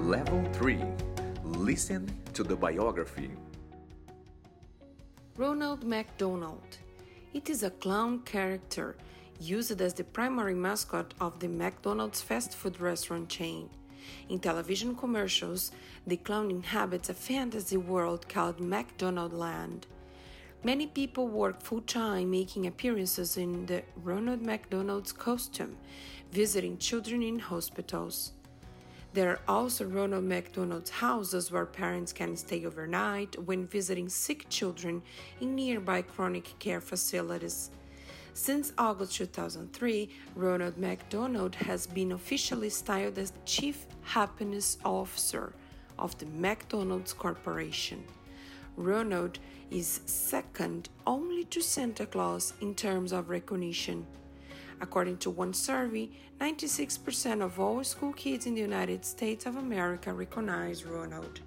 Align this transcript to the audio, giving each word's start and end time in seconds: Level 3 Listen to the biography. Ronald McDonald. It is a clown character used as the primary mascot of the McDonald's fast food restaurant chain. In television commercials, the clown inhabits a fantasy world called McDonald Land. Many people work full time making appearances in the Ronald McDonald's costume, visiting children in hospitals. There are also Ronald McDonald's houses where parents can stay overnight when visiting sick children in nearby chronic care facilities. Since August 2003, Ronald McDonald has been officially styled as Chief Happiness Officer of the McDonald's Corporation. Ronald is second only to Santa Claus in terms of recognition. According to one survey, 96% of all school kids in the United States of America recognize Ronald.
Level 0.00 0.42
3 0.54 0.82
Listen 1.44 2.10
to 2.32 2.42
the 2.42 2.56
biography. 2.56 3.30
Ronald 5.36 5.84
McDonald. 5.84 6.78
It 7.34 7.50
is 7.50 7.62
a 7.62 7.70
clown 7.70 8.20
character 8.20 8.96
used 9.38 9.78
as 9.78 9.92
the 9.92 10.04
primary 10.04 10.54
mascot 10.54 11.12
of 11.20 11.38
the 11.38 11.48
McDonald's 11.48 12.22
fast 12.22 12.54
food 12.54 12.80
restaurant 12.80 13.28
chain. 13.28 13.68
In 14.30 14.38
television 14.38 14.96
commercials, 14.96 15.70
the 16.06 16.16
clown 16.16 16.50
inhabits 16.50 17.10
a 17.10 17.14
fantasy 17.14 17.76
world 17.76 18.26
called 18.26 18.58
McDonald 18.58 19.34
Land. 19.34 19.86
Many 20.64 20.86
people 20.86 21.28
work 21.28 21.60
full 21.60 21.82
time 21.82 22.30
making 22.30 22.66
appearances 22.66 23.36
in 23.36 23.66
the 23.66 23.82
Ronald 24.02 24.40
McDonald's 24.40 25.12
costume, 25.12 25.76
visiting 26.32 26.78
children 26.78 27.22
in 27.22 27.38
hospitals. 27.38 28.32
There 29.12 29.30
are 29.30 29.40
also 29.48 29.86
Ronald 29.86 30.22
McDonald's 30.22 30.90
houses 30.90 31.50
where 31.50 31.66
parents 31.66 32.12
can 32.12 32.36
stay 32.36 32.64
overnight 32.64 33.36
when 33.44 33.66
visiting 33.66 34.08
sick 34.08 34.46
children 34.48 35.02
in 35.40 35.56
nearby 35.56 36.02
chronic 36.02 36.56
care 36.60 36.80
facilities. 36.80 37.70
Since 38.34 38.72
August 38.78 39.16
2003, 39.16 40.08
Ronald 40.36 40.78
McDonald 40.78 41.56
has 41.56 41.88
been 41.88 42.12
officially 42.12 42.70
styled 42.70 43.18
as 43.18 43.32
Chief 43.44 43.84
Happiness 44.02 44.78
Officer 44.84 45.54
of 45.98 46.16
the 46.18 46.26
McDonald's 46.26 47.12
Corporation. 47.12 48.04
Ronald 48.76 49.40
is 49.72 50.02
second 50.06 50.88
only 51.04 51.42
to 51.46 51.60
Santa 51.60 52.06
Claus 52.06 52.54
in 52.60 52.76
terms 52.76 53.12
of 53.12 53.28
recognition. 53.28 54.06
According 54.80 55.18
to 55.18 55.30
one 55.30 55.52
survey, 55.52 56.10
96% 56.40 57.42
of 57.42 57.60
all 57.60 57.84
school 57.84 58.12
kids 58.12 58.46
in 58.46 58.54
the 58.54 58.60
United 58.60 59.04
States 59.04 59.44
of 59.46 59.56
America 59.56 60.12
recognize 60.12 60.84
Ronald. 60.84 61.40